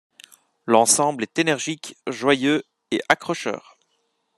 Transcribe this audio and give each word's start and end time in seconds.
L'ensemble 0.65 1.21
est 1.21 1.37
énergique, 1.37 1.95
joyeux 2.07 2.63
et 2.89 3.03
accrocheur. 3.07 3.77